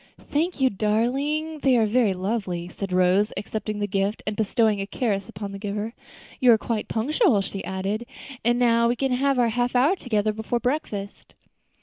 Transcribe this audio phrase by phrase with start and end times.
[0.31, 4.87] "Thank you, darling, they are very lovely," said Rose, accepting the gift and bestowing a
[4.87, 5.93] caress upon the giver.
[6.39, 8.07] "You are quite punctual," she added,
[8.43, 11.35] "and now we can have our half hour together before breakfast."